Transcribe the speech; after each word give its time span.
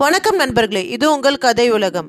வணக்கம் 0.00 0.36
நண்பர்களே 0.36 0.80
இது 0.94 1.12
உங்கள் 1.14 1.36
கதை 1.44 1.70
உலகம். 1.70 2.06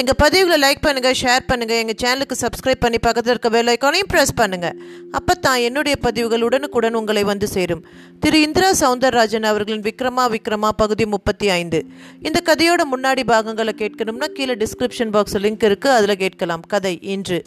எங்கள் 0.00 0.16
பதிவுகளை 0.22 0.56
லைக் 0.62 0.80
பண்ணுங்கள் 0.86 1.16
ஷேர் 1.20 1.44
பண்ணுங்கள் 1.50 1.80
எங்கள் 1.82 1.98
சேனலுக்கு 2.02 2.36
சப்ஸ்கிரைப் 2.40 2.80
பண்ணி 2.84 2.98
பக்கத்தில் 2.98 3.32
இருக்க 3.32 3.48
பெல் 3.48 3.70
ஐக்கானையும் 3.72 4.08
ப்ரெஸ் 4.12 4.32
பண்ணுங்கள் 4.40 4.78
அப்போ 5.18 5.34
தான் 5.34 5.58
என்னுடைய 5.58 5.96
பதிவுகள் 5.96 6.40
உடனுக்குடன் 6.40 6.94
உங்களை 7.00 7.22
வந்து 7.24 7.46
சேரும். 7.46 7.84
திரு 8.20 8.40
இந்திரா 8.40 8.70
சவுந்தரராஜன் 8.80 9.46
அவர்களின் 9.50 9.84
விக்ரமா 9.88 10.24
விக்ரமா 10.34 10.68
பகுதி 10.76 11.06
முப்பத்தி 11.06 11.50
ஐந்து. 11.50 11.80
இந்த 12.20 12.40
கதையோட 12.48 12.84
முன்னாடி 12.94 13.24
பாகங்களை 13.32 13.74
கேட்கணும்னா 13.82 14.28
கீழே 14.38 14.56
டிஸ்கிரிப்ஷன் 14.64 15.12
பாக்ஸ் 15.16 15.38
லிங்க் 15.44 15.66
இருக்குது 15.70 15.96
அதில் 15.98 16.16
கேட்கலாம். 16.16 16.60
கதை 16.60 16.98
இன்று. 17.02 17.38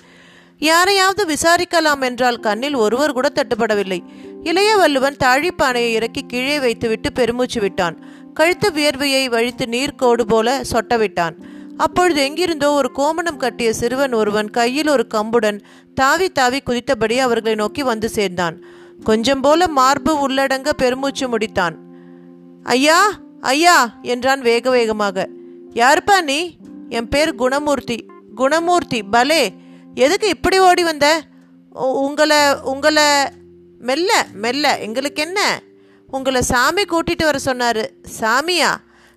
யாரையாவது 0.60 1.36
விசாரிக்கலாம் 1.36 2.02
என்றால் 2.02 2.40
கண்ணில் 2.40 2.76
ஒருவர் 2.76 3.14
கூட 3.14 3.32
தட்டுப்படவில்லை. 3.36 4.00
இளைய 4.44 4.78
வள்ளுவன் 4.78 5.20
தாழிப்பானையை 5.24 5.92
இறக்கி 5.98 6.26
கீழே 6.26 6.60
வைத்துவிட்டு 6.60 7.12
பெருமூச்சு 7.14 7.62
விட்டான். 7.62 7.98
கழுத்து 8.38 8.72
வியர்வையை 8.72 9.30
வழித்து 9.30 9.66
நீர்க்கோடு 9.66 10.22
போல 10.22 10.62
சொட்ட 10.72 10.98
விட்டான் 10.98 11.36
அப்பொழுது 11.78 12.24
எங்கிருந்தோ 12.24 12.72
ஒரு 12.72 12.92
கோமணம் 12.92 13.38
கட்டிய 13.38 13.74
சிறுவன் 13.74 14.14
ஒருவன் 14.14 14.50
கையில் 14.50 14.88
ஒரு 14.88 15.08
கம்புடன் 15.14 15.62
தாவி 15.94 16.30
தாவி 16.30 16.62
குதித்தபடி 16.62 17.20
அவர்களை 17.20 17.56
நோக்கி 17.56 17.84
வந்து 17.84 18.10
சேர்ந்தான். 18.10 18.66
கொஞ்சம் 19.04 19.42
போல 19.42 19.68
மார்பு 19.68 20.30
உள்ளடங்க 20.30 20.70
பெருமூச்சு 20.70 21.38
முடித்தான். 21.38 21.76
ஐயா 22.64 23.20
ஐயா 23.42 24.00
என்றான் 24.02 24.42
வேக 24.42 24.70
வேகமாக. 24.70 25.30
யாருப்பா 25.74 26.22
நீ? 26.22 26.58
என் 26.90 27.08
பேர் 27.08 27.36
குணமூர்த்தி. 27.36 28.06
குணமூர்த்தி 28.36 29.04
பலே. 29.04 29.54
எதுக்கு 29.96 30.28
இப்படி 30.28 30.60
ஓடி 30.60 30.84
வந்த? 30.84 31.22
உ- 31.70 32.06
உங்களை 32.06 32.38
உங்களை 32.64 33.04
மெல்ல 33.80 34.26
மெல்ல 34.34 34.80
எங்களுக்கு 34.80 35.22
என்ன 35.22 35.62
உங்களை 36.12 36.42
சாமி 36.42 36.84
கூட்டிட்டு 36.84 37.24
வர 37.24 37.40
சொன்னாரு. 37.46 37.84
சாமியா 38.20 38.72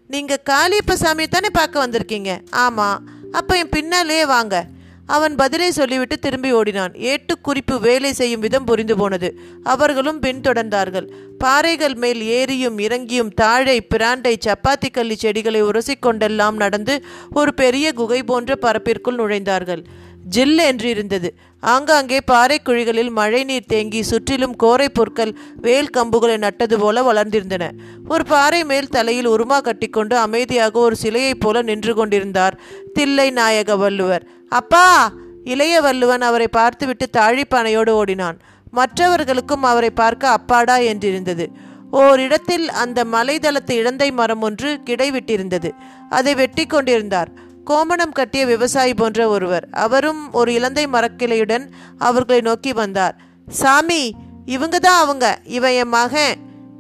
நீங்க 0.07 0.41
காளியப்ப 0.51 0.95
சாமியை 1.01 1.29
தானே 1.29 1.51
பார்க்க 1.53 1.87
வந்திருக்கீங்க? 1.87 2.31
ஆமா 2.53 2.99
அப்ப 3.33 3.57
என் 3.57 3.69
பின்னாலே 3.69 4.27
வாங்க. 4.27 4.67
அவன் 5.07 5.35
பதிலை 5.35 5.71
சொல்லிவிட்டு 5.71 6.19
திரும்பி 6.19 6.53
ஓடினான். 6.53 6.95
ஏட்டு 6.95 7.41
குறிப்பு 7.41 7.81
வேலை 7.81 8.13
செய்யும் 8.13 8.41
விதம் 8.41 8.65
புரிந்து 8.65 8.97
போனது. 8.97 9.39
அவர்களும் 9.63 10.21
பின்தொடர்ந்தார்கள். 10.23 11.07
பாறைகள் 11.39 11.95
மேல் 11.95 12.21
ஏறியும் 12.21 12.79
இறங்கியும் 12.79 13.35
தாழை 13.35 13.87
பிராண்டை 13.95 14.35
சப்பாத்தி 14.47 14.91
கள்ளி 14.93 15.15
செடிகளை 15.15 15.63
உரசிக்கொண்டெல்லாம் 15.63 16.53
நடந்து 16.53 17.05
ஒரு 17.31 17.55
பெரிய 17.55 17.93
குகை 17.93 18.23
போன்ற 18.23 18.57
பரப்பிற்குள் 18.57 19.17
நுழைந்தார்கள். 19.17 19.83
ஜில் 20.29 20.59
என்று 20.59 20.89
இருந்தது 20.89 21.35
ஆங்காங்கே 21.61 22.21
பாறை 22.21 22.61
குழிகளில் 22.65 23.11
மழைநீர் 23.11 23.67
தேங்கி 23.67 24.03
சுற்றிலும் 24.03 24.57
கோரை 24.63 24.89
பொருட்கள் 24.89 25.39
வேல் 25.57 25.91
கம்புகளை 25.97 26.37
நட்டது 26.37 26.79
போல 26.79 27.13
வளர்ந்திருந்தன. 27.13 27.71
ஒரு 28.09 28.27
பாறை 28.27 28.65
மேல் 28.65 28.89
தலையில் 28.89 29.29
உருமா 29.29 29.61
கட்டிக்கொண்டு 29.61 30.17
அமைதியாக 30.17 30.79
ஒரு 30.79 30.97
சிலையைப் 31.03 31.41
போல 31.41 31.63
நின்று 31.63 31.95
கொண்டிருந்தார் 31.95 32.61
தில்லை 32.93 33.31
நாயக 33.31 33.77
வள்ளுவர். 33.77 34.27
அப்பா! 34.49 35.13
இளைய 35.45 35.81
வள்ளுவன் 35.81 36.21
அவரை 36.21 36.49
பார்த்துவிட்டு 36.49 37.09
தாழிப்பானையோடு 37.17 37.91
ஓடினான். 37.91 38.39
மற்றவர்களுக்கும் 38.71 39.63
அவரை 39.63 39.91
பார்க்க 39.91 40.29
அப்பாடா 40.29 40.77
என்றிருந்தது. 40.77 41.47
ஓரிடத்தில் 41.91 42.71
அந்த 42.71 43.05
மலைதளத்து 43.05 43.71
இழந்தை 43.71 44.11
மரம் 44.11 44.41
ஒன்று 44.41 44.81
கிடைவிட்டிருந்தது. 44.85 45.71
அதை 46.09 46.35
வெட்டி 46.35 46.67
கொண்டிருந்தார். 46.67 47.31
கோமணம் 47.71 48.13
கட்டிய 48.13 48.47
விவசாயி 48.47 48.95
போன்ற 48.95 49.29
ஒருவர். 49.29 49.69
அவரும் 49.71 50.33
ஒரு 50.33 50.53
இலந்தை 50.53 50.87
மரக்கிளையுடன் 50.87 51.65
அவர்களை 51.99 52.41
நோக்கி 52.41 52.73
வந்தார். 52.73 53.17
சாமி 53.49 54.15
இவங்க 54.45 54.79
தான் 54.79 55.03
அவங்க. 55.03 55.39
இவன் 55.45 55.71
என் 55.73 55.89
மகன். 55.89 56.39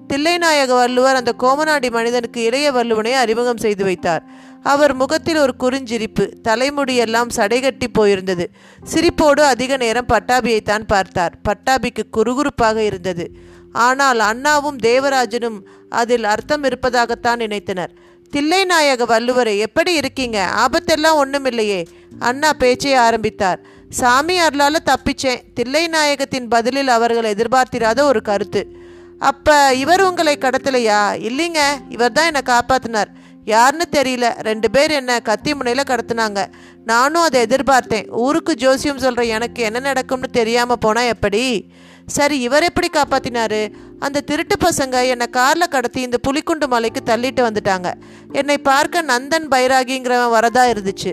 தில்லைநாயக 0.08 0.66
வள்ளுவர் 0.66 1.14
அந்த 1.14 1.33
கோமநாடி 1.38 1.91
மனிதனுக்கு 1.91 2.42
இளைய 2.42 2.72
வள்ளுவனை 2.72 3.12
அறிமுகம் 3.12 3.56
செய்து 3.56 3.84
வைத்தார். 3.84 4.23
அவர் 4.62 4.95
முகத்தில் 4.95 5.36
ஒரு 5.36 5.55
குறுஞ்சிரிப்பு 5.61 6.24
தலைமுடியெல்லாம் 6.48 7.30
சடைகட்டி 7.36 7.86
போயிருந்தது. 7.98 8.46
சிரிப்போடு 8.95 9.40
அதிக 9.40 9.77
நேரம் 9.77 10.07
பட்டாபியைத்தான் 10.07 10.86
பார்த்தார். 10.86 11.34
பட்டாபிக்கு 11.48 12.02
குறுகுறுப்பாக 12.17 12.77
இருந்தது. 12.77 13.30
ஆனால் 13.72 14.18
அண்ணாவும் 14.18 14.78
தேவராஜனும் 14.83 15.58
அதில் 15.90 16.24
அர்த்தம் 16.24 16.64
இருப்பதாகத்தான் 16.64 17.40
நினைத்தனர். 17.40 17.92
தில்லைநாயக 18.36 19.02
வள்ளுவரை 19.02 19.58
எப்படி 19.58 19.95
இருக்கீங்க? 19.95 20.51
ஆபத்தெல்லாம் 20.55 21.18
ஒண்ணுமில்லையே. 21.24 21.86
அண்ணா 22.18 22.52
பேச்சை 22.52 22.95
ஆரம்பித்தார். 22.95 23.61
சாமி 23.89 24.41
அருளால 24.41 24.77
தப்பிச்சேன். 24.85 25.41
தில்லைநாயகத்தின் 25.61 26.48
பதிலில் 26.48 26.89
அவர்கள் 26.89 27.35
எதிர்பார்த்திராத 27.35 28.01
ஒரு 28.01 28.23
கருத்து. 28.23 28.77
அப்ப 29.19 29.74
இவர் 29.74 30.02
உங்களை 30.02 30.39
கடத்தலையா? 30.40 31.01
இல்லைங்க 31.29 31.58
இவர் 31.89 32.13
தான் 32.13 32.24
என்னை 32.24 32.40
காப்பாத்தினார். 32.45 33.11
யாருன்னு 33.45 33.86
தெரியல. 33.92 34.40
ரெண்டு 34.40 34.70
பேர் 34.70 34.90
என்ன 34.90 35.20
கத்தி 35.20 35.52
முனையில 35.52 35.80
கடத்துனாங்க. 35.85 36.46
நானும் 36.85 37.23
அதை 37.23 37.42
எதிர்பார்த்தேன். 37.42 38.07
ஊருக்கு 38.11 38.55
ஜோசியம் 38.55 38.98
சொல்ற 38.98 39.27
எனக்கு 39.27 39.63
என்ன 39.63 39.79
நடக்கும்னு 39.79 40.29
தெரியாம 40.29 40.77
போனா 40.77 41.01
எப்படி? 41.01 41.64
சரி 42.07 42.40
இவர் 42.40 42.63
எப்படி 42.63 42.89
காப்பாத்தினாரு? 42.92 43.73
அந்த 44.00 44.20
திருட்டு 44.20 44.56
பசங்க 44.61 45.06
என்னை 45.08 45.27
கார்ல 45.33 45.64
கடத்தி 45.68 46.00
இந்த 46.00 46.18
புலிக்குண்டு 46.27 46.66
மலைக்கு 46.66 47.00
தள்ளிட்டு 47.06 47.42
வந்துட்டாங்க. 47.46 47.88
என்னை 48.33 48.58
பார்க்க 48.58 49.02
நந்தன் 49.02 49.48
பைராகிங்கிறவன் 49.50 50.34
வரதா 50.36 50.64
இருந்துச்சு. 50.72 51.12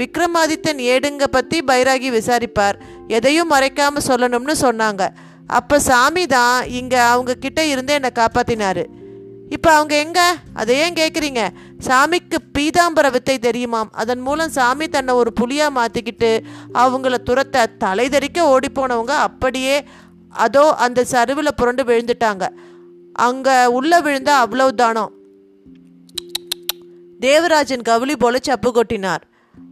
விக்ரமாதித்தன் 0.00 0.80
ஏடுங்க 0.92 1.24
பத்தி 1.24 1.58
பைராகி 1.60 2.10
விசாரிப்பார். 2.18 2.76
எதையும் 3.08 3.50
மறைக்காம 3.50 4.02
சொல்லணும்னு 4.06 4.54
சொன்னாங்க. 4.60 5.04
அப்ப 5.46 5.78
சாமி 5.80 6.26
தான் 6.26 6.68
இங்க 6.80 6.94
அவங்க 7.02 7.34
கிட்ட 7.34 7.64
இருந்து 7.64 7.92
என்னை 7.92 8.10
காப்பாத்தினாரு. 8.14 8.84
இப்போ 9.48 9.70
அவங்க 9.72 9.94
எங்க? 9.96 10.20
அதை 10.52 10.76
ஏன் 10.76 10.94
கேட்குறீங்க 10.94 11.42
சாமிக்கு 11.86 12.38
பீதாம்பர 12.58 13.10
வித்தை 13.10 13.36
தெரியுமாம். 13.38 13.90
அதன் 14.02 14.20
மூலம் 14.20 14.50
சாமி 14.50 14.86
தன்னை 14.88 15.14
ஒரு 15.14 15.30
புலியா 15.40 15.66
மாத்திக்கிட்டு 15.78 16.30
அவங்கள 16.82 17.16
துரத்த 17.28 17.66
தலைதறிக்க 17.84 18.38
ஓடி 18.54 18.68
போனவங்க 18.74 19.14
அப்படியே 19.28 19.76
அதோ 20.30 20.74
அந்த 20.74 21.04
சரிவில் 21.04 21.56
புரண்டு 21.56 21.84
விழுந்துட்டாங்க. 21.84 22.48
அங்கே 23.12 23.66
உள்ளே 23.66 23.98
விழுந்தா 23.98 24.34
அவ்வளவு 24.44 24.74
தானம். 24.74 25.12
தேவராஜன் 27.20 27.82
கவுளி 27.82 28.16
போல 28.16 28.38
சப்பு 28.42 28.72
கொட்டினார். 28.72 29.22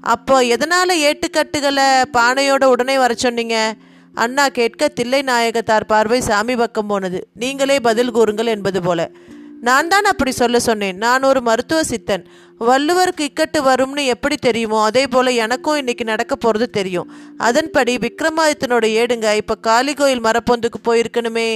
அப்போ 0.00 0.44
எதனால் 0.44 0.88
ஏட்டுக்கட்டுகளை 0.88 2.02
பானையோட 2.12 2.64
உடனே 2.64 2.98
வர 2.98 3.14
சொன்னீங்க? 3.14 3.74
அண்ணா 4.14 4.48
கேட்க 4.48 4.88
தில்லை 4.88 5.22
நாயகத்தார் 5.22 5.84
பார்வை 5.86 6.20
சாமி 6.20 6.56
பக்கம் 6.56 6.86
போனது. 6.86 7.28
நீங்களே 7.34 7.80
பதில் 7.80 8.10
கூறுங்கள் 8.10 8.46
என்பது 8.46 8.82
போல. 8.82 9.10
நான் 9.66 9.90
தான் 9.92 10.08
அப்படி 10.10 10.32
சொல்ல 10.40 10.58
சொன்னேன். 10.68 10.96
நான் 11.04 11.26
ஒரு 11.28 11.40
மருத்துவ 11.48 11.80
சித்தன். 11.90 12.24
வள்ளுவருக்கு 12.68 13.22
இக்கட்டு 13.28 13.58
வரும்னு 13.68 14.02
எப்படி 14.14 14.36
தெரியுமோ 14.36 14.78
அதே 14.88 15.04
போல 15.06 15.30
எனக்கும் 15.44 15.76
இன்னைக்கு 15.76 16.04
நடக்க 16.04 16.34
போகிறது 16.36 16.66
தெரியும். 16.70 17.08
அதன்படி 17.46 17.92
விக்ரமாதித்தனோட 18.04 18.84
ஏடுங்க 19.00 19.28
இப்போ 19.40 19.54
காளி 19.68 19.94
கோயில் 19.94 20.24
மரப்பொந்துக்கு 20.26 20.80
போயிருக்கணுமே. 20.88 21.48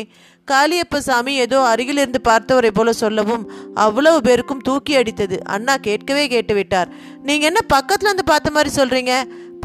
காளியப்ப 0.48 0.98
சாமி 1.06 1.32
ஏதோ 1.44 1.58
அருகில் 1.70 2.00
இருந்து 2.02 2.20
பார்த்தவரை 2.28 2.70
போல 2.78 2.92
சொல்லவும் 2.92 3.44
அவ்வளவு 3.74 4.20
பேருக்கும் 4.28 4.64
தூக்கி 4.68 4.94
அடித்தது. 4.96 5.38
அண்ணா 5.54 5.76
கேட்கவே 5.88 6.24
கேட்டு 6.34 6.54
விட்டார். 6.54 6.88
நீங்கள் 7.22 7.48
என்ன 7.50 7.60
பக்கத்தில் 7.74 8.10
இருந்து 8.10 8.30
பார்த்த 8.32 8.50
மாதிரி 8.50 8.72
சொல்கிறீங்க 8.80 9.14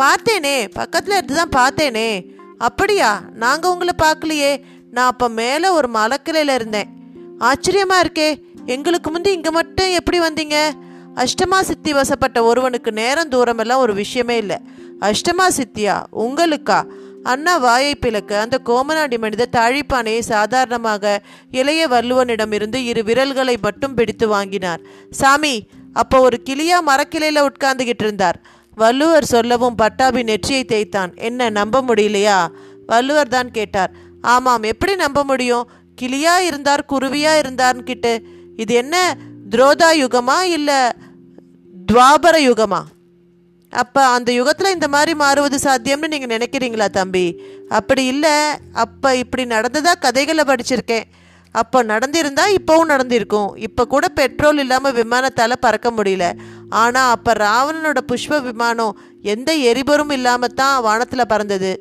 பார்த்தேனே 0.02 0.56
பக்கத்தில் 0.80 1.18
இருந்து 1.18 1.36
தான் 1.42 1.56
பார்த்தேனே. 1.60 2.10
அப்படியா? 2.58 3.12
நாங்கள் 3.44 3.72
உங்களை 3.72 3.96
பார்க்கலையே. 4.04 4.52
நான் 4.92 5.12
அப்போ 5.14 5.28
மேலே 5.42 5.68
ஒரு 5.78 5.88
மலக்கிளையில 6.00 6.54
இருந்தேன். 6.60 6.90
ஆச்சரியமா 7.40 8.02
இருக்கே. 8.04 8.42
எங்களுக்கு 8.66 9.12
முந்தி 9.12 9.32
இங்க 9.32 9.52
மட்டும் 9.52 9.90
எப்படி 9.90 10.20
வந்தீங்க? 10.20 10.70
அஷ்டமா 11.16 11.62
சித்தி 11.62 11.94
வசப்பட்ட 11.94 12.44
ஒருவனுக்கு 12.44 12.92
நேரம் 12.92 13.30
தூரம் 13.30 13.58
எல்லாம் 13.58 13.80
ஒரு 13.80 13.94
விஷயமே 13.94 14.38
இல்லை. 14.38 14.58
அஷ்டமா 15.00 15.48
சித்தியா? 15.48 16.04
உங்களுக்கா? 16.20 16.84
அண்ணா 17.24 17.58
வாயை 17.58 17.96
பிளக்க 17.96 18.40
அந்த 18.40 18.60
கோமநாடி 18.66 19.18
மனித 19.18 19.48
தாழிப்பானையை 19.52 20.20
சாதாரணமாக 20.20 21.22
இளைய 21.52 21.88
வள்ளுவனிடமிருந்து 21.88 22.76
இரு 22.76 23.04
விரல்களை 23.04 23.58
மட்டும் 23.62 23.94
பிடித்து 23.94 24.28
வாங்கினார். 24.28 24.80
சாமி 25.10 25.68
அப்போ 25.94 26.20
ஒரு 26.20 26.42
கிளியா 26.50 26.78
மரக்கிளையில 26.88 27.48
உட்கார்ந்துகிட்டு 27.48 28.04
இருந்தார். 28.04 28.42
வள்ளுவர் 28.76 29.26
சொல்லவும் 29.26 29.76
பட்டாபி 29.76 30.24
நெற்றியை 30.24 30.64
தேய்த்தான். 30.64 31.16
என்ன 31.16 31.50
நம்ப 31.50 31.82
முடியலையா? 31.82 32.48
வள்ளுவர் 32.88 33.28
தான் 33.28 33.52
கேட்டார். 33.52 33.92
ஆமாம் 34.22 34.64
எப்படி 34.64 34.96
நம்ப 34.96 35.24
முடியும்? 35.24 35.70
கிளியா 36.04 36.36
இருந்தார் 36.50 36.90
குருவியா 36.94 37.34
இருந்தார்னு 37.44 37.90
கிட்டு 37.92 38.14
இது 38.64 38.74
என்ன 38.84 38.96
துரோதா 39.54 39.92
யுகமா 40.04 40.36
இல்ல 40.58 40.72
துவாபர 41.92 42.36
யுகமா? 42.50 42.82
அப்ப 43.74 43.98
அந்த 44.16 44.30
யுகத்துல 44.38 44.72
இந்த 44.74 44.88
மாதிரி 44.88 45.14
மாறுவது 45.22 45.58
சாத்தியம்னு 45.66 46.12
நீங்க 46.14 46.28
நினைக்கிறீங்களா 46.36 46.88
தம்பி? 46.98 47.24
அப்படி 47.70 48.04
இல்லை 48.06 48.34
அப்ப 48.84 49.14
இப்படி 49.16 49.44
நடந்ததா 49.54 49.94
கதைகளை 50.06 50.44
படிச்சிருக்கேன். 50.50 51.06
அப்போ 51.56 51.80
நடந்திருந்தா 51.84 52.46
இப்போவும் 52.58 52.92
நடந்திருக்கும். 52.92 53.50
இப்போ 53.68 53.84
கூட 53.86 54.06
பெட்ரோல் 54.20 54.62
இல்லாமல் 54.64 54.96
விமானத்தால் 55.00 55.64
பறக்க 55.66 55.90
முடியல. 55.92 56.28
ஆனால் 56.82 57.12
அப்போ 57.16 57.34
ராவணனோட 57.46 58.00
புஷ்ப 58.12 58.42
விமானம் 58.42 58.98
எந்த 59.34 59.52
எரிபொரும் 59.72 60.14
இல்லாமல் 60.18 60.56
தான் 60.62 60.78
வானத்தில் 60.88 61.32
பறந்தது. 61.34 61.74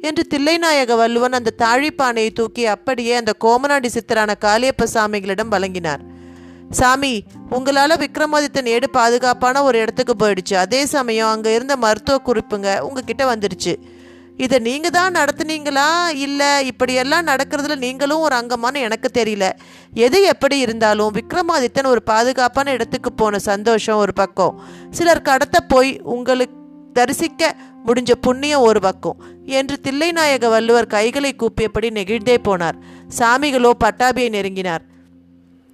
என்று 0.00 0.22
தில்லைநாயக 0.34 0.96
வள்ளுவன் 0.96 1.32
அந்த 1.32 1.54
தாழிப்பானையை 1.58 2.32
தூக்கி 2.32 2.66
அப்படியே 2.66 3.14
அந்த 3.14 3.32
கோமநாடி 3.44 3.88
சித்தரான 3.96 4.34
காளியப்ப 4.40 4.86
சாமிகளிடம் 4.94 5.48
வழங்கினார். 5.48 6.02
சாமி 6.70 7.24
உங்களால் 7.50 7.96
விக்ரமாதித்தன் 7.96 8.66
ஏடு 8.66 8.90
பாதுகாப்பான 8.90 9.62
ஒரு 9.62 9.78
இடத்துக்கு 9.78 10.14
போயிடுச்சு. 10.18 10.54
அதே 10.54 10.86
சமயம் 10.86 11.28
அங்கே 11.28 11.54
இருந்த 11.54 11.76
மருத்துவ 11.76 12.20
குறிப்புங்க 12.24 12.80
உங்ககிட்ட 12.80 13.34
வந்துடுச்சு. 13.34 13.74
இதை 14.36 14.58
நீங்கள் 14.58 14.90
தான் 14.90 15.14
நடத்துனீங்களா? 15.14 16.08
இல்லை 16.08 16.66
இப்படியெல்லாம் 16.66 17.26
நடக்கிறதுல 17.26 17.76
நீங்களும் 17.76 18.18
ஒரு 18.18 18.36
அங்கமானு 18.36 18.74
எனக்கு 18.74 19.08
தெரியல. 19.18 19.50
எது 19.94 20.22
எப்படி 20.22 20.58
இருந்தாலும் 20.58 21.14
விக்ரமாதித்தன் 21.14 21.86
ஒரு 21.86 22.02
பாதுகாப்பான 22.02 22.70
இடத்துக்கு 22.70 23.12
போன 23.12 23.38
சந்தோஷம் 23.38 23.96
ஒரு 23.96 24.12
பக்கம். 24.12 24.60
சிலர் 24.90 25.22
கடத்த 25.22 25.60
போய் 25.60 26.00
உங்களுக்கு 26.02 26.59
தரிசிக்க 26.92 27.54
முடிஞ்ச 27.86 28.12
புண்ணியம் 28.20 28.60
ஒரு 28.60 28.80
பக்கம். 28.80 29.18
என்று 29.44 29.76
தில்லைநாயக 29.82 30.48
வள்ளுவர் 30.48 30.86
கைகளை 30.86 31.34
கூப்பியபடி 31.34 31.88
நெகிழ்ந்தே 31.90 32.36
போனார். 32.48 32.76
சாமிகளோ 33.18 33.70
பட்டாபியை 33.84 34.28
நெருங்கினார். 34.28 34.82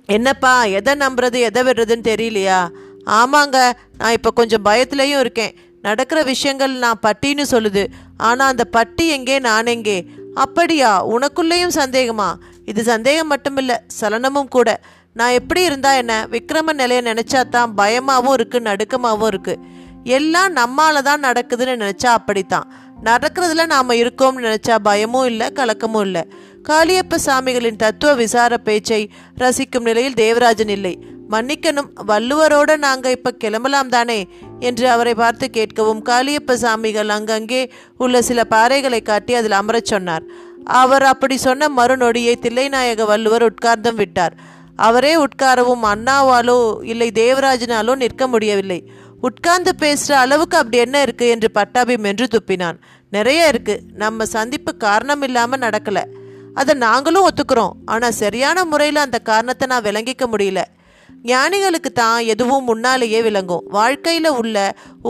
என்னப்பா 0.08 0.64
எதை 0.64 0.94
நம்புறது 0.94 1.38
எதை 1.40 1.62
விடுறதுன்னு 1.62 2.08
தெரியலையா? 2.10 2.60
ஆமாங்க 3.06 3.56
நான் 3.98 4.12
இப்போ 4.12 4.30
கொஞ்சம் 4.30 4.64
பயத்துலேயும் 4.64 5.18
இருக்கேன். 5.18 5.54
நடக்கிற 5.82 6.22
விஷயங்கள் 6.22 6.72
நான் 6.72 7.02
பட்டின்னு 7.02 7.44
சொல்லுது. 7.50 7.82
ஆனால் 8.16 8.48
அந்த 8.48 8.64
பட்டி 8.64 9.08
எங்கே 9.08 9.38
நான் 9.38 9.66
எங்கே? 9.66 9.98
அப்படியா 10.34 10.90
உனக்குள்ளேயும் 11.06 11.74
சந்தேகமா? 11.74 12.28
இது 12.64 12.82
சந்தேகம் 12.82 13.30
மட்டுமில்ல 13.30 13.74
சலனமும் 14.00 14.48
கூட. 14.48 14.80
நான் 15.12 15.30
எப்படி 15.30 15.62
இருந்தா 15.62 15.94
என்ன? 15.94 16.14
விக்ரம 16.30 16.72
நிலையை 16.72 17.02
நினைச்சா 17.04 17.48
தான் 17.48 17.74
பயமாகவும் 17.74 18.32
இருக்கு 18.32 18.60
நடுக்கமாகவும் 18.60 19.30
இருக்குது 19.32 19.74
எல்லாம் 20.06 20.56
நம்மால 20.56 21.02
தான் 21.02 21.24
நடக்குதுன்னு 21.24 21.74
நினைச்சா 21.82 22.10
அப்படித்தான். 22.18 22.66
நடக்கிறதுல 23.04 23.66
நாம 23.66 23.94
இருக்கோம்னு 23.94 24.44
நினைச்சா 24.46 24.76
பயமும் 24.82 25.26
இல்லை 25.26 25.46
கலக்கமும் 25.54 26.00
இல்லை. 26.00 26.22
காளியப்ப 26.68 27.18
சாமிகளின் 27.26 27.76
தத்துவ 27.76 28.14
விசார 28.14 28.56
பேச்சை 28.58 29.10
ரசிக்கும் 29.38 29.80
நிலையில் 29.80 30.14
தேவராஜன் 30.14 30.68
இல்லை. 30.68 30.94
மன்னிக்கணும் 31.30 31.88
வள்ளுவரோட 32.06 32.76
நாங்க 32.76 33.10
இப்ப 33.10 33.30
கிளம்பலாம் 33.30 33.88
தானே 33.88 34.28
என்று 34.60 34.90
அவரை 34.90 35.14
பார்த்து 35.14 35.50
கேட்கவும் 35.52 36.02
காளியப்ப 36.08 36.56
சாமிகள் 36.60 37.08
அங்கங்கே 37.08 37.70
உள்ள 37.98 38.22
சில 38.22 38.42
பாறைகளை 38.50 39.02
காட்டி 39.02 39.34
அதில் 39.34 39.58
அமரச் 39.60 39.84
சொன்னார். 39.84 40.22
அவர் 40.64 41.02
அப்படி 41.02 41.36
சொன்ன 41.36 41.68
மறுநொடியை 41.68 42.34
தில்லைநாயக 42.40 43.06
வள்ளுவர் 43.06 43.52
உட்கார்ந்தும் 43.52 43.94
விட்டார். 43.94 44.36
அவரே 44.76 45.16
உட்காரவும் 45.16 45.84
அண்ணாவாலோ 45.84 46.58
இல்லை 46.82 47.10
தேவராஜனாலோ 47.14 47.96
நிற்க 47.96 48.26
முடியவில்லை. 48.26 48.90
உட்கார்ந்து 49.26 49.72
பேசுகிற 49.82 50.18
அளவுக்கு 50.18 50.56
அப்படி 50.60 50.78
என்ன 50.84 50.96
இருக்கு 51.02 51.26
என்று 51.34 51.48
பட்டாபி 51.50 51.94
மென்று 52.04 52.26
துப்பினான். 52.34 52.78
நிறைய 53.12 53.50
இருக்கு. 53.52 53.74
நம்ம 54.02 54.24
சந்திப்பு 54.36 54.72
காரணம் 54.84 55.22
இல்லாமல் 55.22 55.62
நடக்கல. 55.66 56.00
அதை 56.54 56.72
நாங்களும் 56.86 57.26
ஒத்துக்கிறோம். 57.28 57.76
ஆனால் 57.84 58.18
சரியான 58.22 58.64
முறையில் 58.64 59.04
அந்த 59.06 59.18
காரணத்தை 59.30 59.66
நான் 59.68 59.86
விளங்கிக்க 59.88 60.26
முடியல. 60.32 60.62
ஞானிகளுக்கு 61.32 61.90
தான் 61.92 62.18
எதுவும் 62.32 62.66
முன்னாலேயே 62.70 63.20
விளங்கும். 63.22 63.64
வாழ்க்கையில் 63.76 64.30
உள்ள 64.40 64.56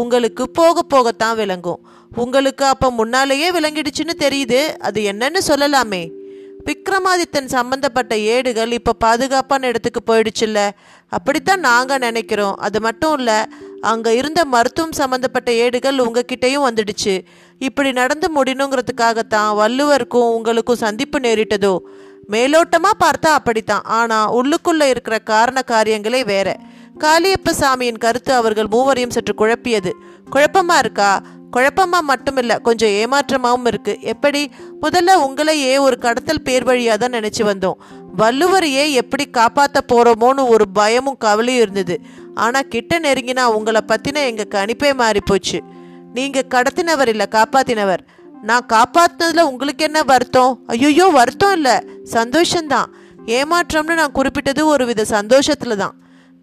உங்களுக்கு 0.00 0.44
போக 0.58 0.84
போகத்தான் 0.92 1.36
விளங்கும். 1.42 1.80
உங்களுக்கு 2.24 2.64
அப்போ 2.64 2.88
முன்னாலேயே 3.00 3.48
விளங்கிடுச்சுன்னு 3.56 4.14
தெரியுது. 4.24 4.60
அது 4.88 5.00
என்னன்னு 5.12 5.42
சொல்லலாமே. 5.50 6.02
விக்ரமாதித்தன் 6.68 7.50
சம்பந்தப்பட்ட 7.56 8.12
ஏடுகள் 8.34 8.72
இப்போ 8.72 8.92
பாதுகாப்பான 9.04 9.66
இடத்துக்கு 9.66 10.00
போயிடுச்சுல்ல. 10.06 10.60
அப்படித்தான் 11.12 11.62
நாங்கள் 11.70 12.04
நினைக்கிறோம். 12.06 12.56
அது 12.66 12.78
மட்டும் 12.80 13.14
இல்லை 13.18 13.38
அங்கே 13.86 14.16
இருந்த 14.16 14.44
மருத்துவம் 14.44 14.92
சம்பந்தப்பட்ட 14.92 15.52
ஏடுகள் 15.52 15.96
உங்ககிட்டயும் 15.96 16.66
வந்துடுச்சு. 16.68 17.14
இப்படி 17.58 17.92
நடந்து 17.92 18.26
முடியணுங்கிறதுக்காகத்தான் 18.36 19.50
வள்ளுவருக்கும் 19.60 20.30
உங்களுக்கும் 20.36 20.82
சந்திப்பு 20.84 21.18
நேரிட்டதோ? 21.18 21.74
மேலோட்டமாக 22.30 23.00
பார்த்தா 23.04 23.32
அப்படித்தான். 23.38 23.84
ஆனால் 23.98 24.32
உள்ளுக்குள்ளே 24.32 24.88
இருக்கிற 24.88 25.18
காரண 25.18 25.62
காரியங்களே 25.66 26.24
வேற. 26.24 26.56
காளியப்ப 27.00 27.52
சாமியின் 27.60 27.98
கருத்து 27.98 28.32
அவர்கள் 28.32 28.66
மூவரையும் 28.70 29.10
சற்று 29.10 29.34
குழப்பியது. 29.38 29.92
குழப்பமா 30.30 30.76
இருக்கா? 30.78 31.22
குழப்பமா 31.52 32.36
இல்லை 32.36 32.56
கொஞ்சம் 32.56 32.88
ஏமாற்றமாவும் 32.88 33.66
இருக்கு. 33.66 33.98
எப்படி? 34.00 34.50
முதல்ல 34.82 35.10
உங்களையே 35.26 35.78
ஒரு 35.78 35.98
கடத்தல் 35.98 36.42
பேர் 36.42 36.64
வழியா 36.64 36.96
தான் 36.96 37.12
நினைச்சு 37.12 37.42
வந்தோம். 37.42 37.78
வள்ளுவரையே 38.18 38.90
எப்படி 38.92 39.24
காப்பாத்த 39.32 39.78
போறோமோன்னு 39.92 40.48
ஒரு 40.48 40.68
பயமும் 40.68 41.16
கவலையும் 41.16 41.62
இருந்தது. 41.62 42.00
ஆனா 42.34 42.60
கிட்ட 42.60 42.98
நெருங்கினா 42.98 43.44
உங்களை 43.44 43.80
பத்தின 43.86 44.14
எங்க 44.14 44.44
கணிப்பே 44.50 44.94
மாறி 44.94 45.20
போச்சு 45.24 45.62
நீங்க 46.12 46.42
கடத்தினவர் 46.54 47.08
இல்ல 47.08 47.28
காப்பாத்தினவர். 47.30 47.98
நான் 48.42 48.66
காப்பாத்தினதுல 48.72 49.40
உங்களுக்கு 49.40 49.84
என்ன 49.84 50.02
வருத்தம்? 50.02 50.62
ஐயோ 50.66 51.06
வருத்தம் 51.06 51.52
இல்ல. 51.52 51.84
சந்தோஷம்தான். 52.04 52.88
ஏமாற்றம்னு 53.26 53.94
நான் 53.94 54.12
குறிப்பிட்டது 54.12 54.66
ஒரு 54.66 54.86
வித 54.86 55.04
சந்தோஷத்துல 55.10 55.76
தான் 55.76 55.94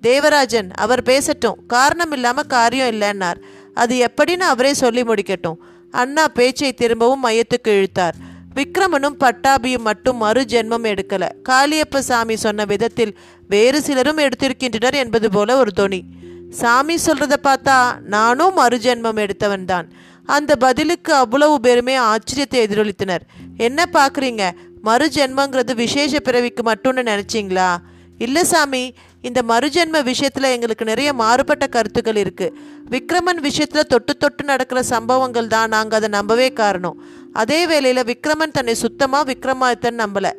தேவராஜன் 0.02 0.72
அவர் 0.72 1.04
பேசட்டும். 1.04 1.56
காரணம் 1.68 2.12
இல்லாம 2.12 2.44
காரியம் 2.44 2.88
இல்லைன்னார். 2.88 3.40
அது 3.74 4.08
எப்படின்னு 4.08 4.46
அவரே 4.54 4.74
சொல்லி 4.74 5.02
முடிக்கட்டும். 5.02 5.56
அண்ணா 5.92 6.28
பேச்சை 6.28 6.74
திரும்பவும் 6.74 7.24
மையத்துக்கு 7.24 7.68
இழுத்தார். 7.68 8.16
விக்ரமனும் 8.56 9.18
பட்டாபியும் 9.20 9.82
மட்டும் 9.82 10.18
மறு 10.18 10.46
ஜென்மம் 10.50 10.84
எடுக்கல. 10.84 11.30
காளியப்ப 11.50 11.98
சாமி 11.98 12.36
சொன்ன 12.36 12.66
விதத்தில் 12.66 13.18
வேறு 13.48 13.82
சிலரும் 13.82 14.18
எடுத்திருக்கின்றனர் 14.18 14.94
என்பது 14.94 15.32
போல 15.32 15.58
ஒரு 15.58 15.72
தொனி. 15.72 16.04
சாமி 16.50 16.96
சொல்றத 16.96 17.34
பார்த்தா 17.44 18.00
நானும் 18.02 18.58
மறுஜென்மம் 18.58 19.16
எடுத்தவன் 19.16 19.66
தான். 19.66 19.92
அந்த 20.26 20.56
பதிலுக்கு 20.56 21.14
அவ்வளவு 21.14 21.60
பேருமே 21.60 21.98
ஆச்சரியத்தை 21.98 22.54
எதிரொலித்தனர். 22.54 23.24
என்ன 23.58 23.86
பார்க்குறீங்க? 23.94 24.52
மறுஜென்மங்கிறது 24.84 25.76
விசேஷ 25.76 26.20
பிறவிக்கு 26.20 26.72
மட்டும்னு 26.72 27.04
நினச்சிங்களா? 27.12 27.76
இல்லை 28.18 28.44
சாமி 28.44 28.94
இந்த 29.28 29.40
மறுஜென்ம 29.52 29.98
விஷயத்தில் 30.12 30.54
எங்களுக்கு 30.54 30.86
நிறைய 30.92 31.10
மாறுபட்ட 31.22 31.66
கருத்துக்கள் 31.76 32.20
இருக்கு. 32.24 32.48
விக்ரமன் 32.94 33.42
விஷயத்தில் 33.48 33.90
தொட்டு 33.94 34.14
தொட்டு 34.18 34.44
நடக்கிற 34.44 34.80
சம்பவங்கள் 34.94 35.48
தான் 35.48 35.72
நாங்கள் 35.76 36.00
அதை 36.00 36.10
நம்பவே 36.18 36.48
காரணம். 36.62 36.98
அதே 37.42 37.60
வேளையில் 37.72 38.08
விக்ரமன் 38.12 38.56
தன்னை 38.58 38.76
சுத்தமாக 38.84 39.28
விக்ரமாதித்தன் 39.32 40.02
நம்பலை. 40.04 40.34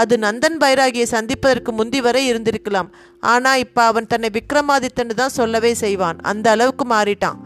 அது 0.00 0.14
நந்தன் 0.18 0.58
பைராகியை 0.62 1.06
சந்திப்பதற்கு 1.14 1.70
முந்தி 1.72 2.00
வரை 2.06 2.22
இருந்திருக்கலாம். 2.30 2.88
ஆனால் 3.32 3.60
இப்போ 3.64 3.82
அவன் 3.90 4.10
தன்னை 4.12 4.30
விக்ரமாதித்தன் 4.38 5.20
தான் 5.22 5.36
சொல்லவே 5.40 5.74
செய்வான். 5.84 6.18
அந்த 6.32 6.46
அளவுக்கு 6.50 6.86
மாறிட்டான். 6.94 7.38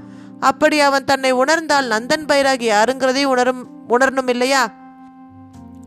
அப்படி 0.51 0.77
அவன் 0.81 1.09
தன்னை 1.11 1.33
உணர்ந்தால் 1.43 1.91
நந்தன் 1.95 2.29
பைராகி 2.31 2.67
யாருங்கிறதையும் 2.75 3.33
உணரும் 3.35 3.63
உணரணும் 3.95 4.31
இல்லையா? 4.35 4.63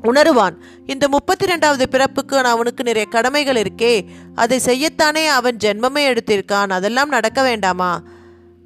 உணருவான். 0.06 0.56
இந்த 0.86 1.08
முப்பத்தி 1.08 1.46
ரெண்டாவது 1.46 1.86
பிறப்புக்கு 1.86 2.38
அவனுக்கு 2.38 2.84
நிறைய 2.84 3.08
கடமைகள் 3.10 3.62
இருக்கே. 3.62 4.06
அதை 4.36 4.60
செய்யத்தானே 4.66 5.26
அவன் 5.28 5.58
ஜென்மமே 5.58 6.04
எடுத்திருக்கான். 6.12 6.70
அதெல்லாம் 6.70 7.10
நடக்க 7.10 7.42
வேண்டாமா? 7.42 8.02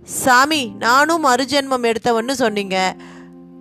சாமி 0.03 0.71
நானும் 0.79 1.25
மறுஜென்மம் 1.25 1.91
எடுத்தவன்னு 1.91 2.31
சொன்னீங்க. 2.31 2.95